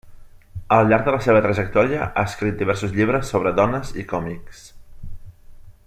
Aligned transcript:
Al 0.77 0.87
llarg 0.91 1.03
de 1.09 1.11
la 1.15 1.19
seva 1.25 1.43
trajectòria 1.47 2.07
ha 2.07 2.23
escrit 2.31 2.57
diversos 2.63 2.97
llibres 2.97 3.31
sobre 3.35 3.53
dones 3.61 3.93
i 4.05 4.07
còmics. 4.15 4.65